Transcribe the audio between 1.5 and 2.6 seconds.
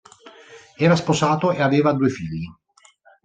e aveva due figli.